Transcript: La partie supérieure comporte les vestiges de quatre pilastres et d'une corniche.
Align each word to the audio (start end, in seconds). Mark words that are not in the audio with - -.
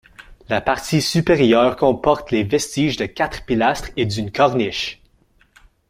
La 0.49 0.61
partie 0.61 0.99
supérieure 0.99 1.75
comporte 1.75 2.31
les 2.31 2.41
vestiges 2.43 2.97
de 2.97 3.05
quatre 3.05 3.45
pilastres 3.45 3.91
et 3.97 4.07
d'une 4.07 4.31
corniche. 4.31 4.99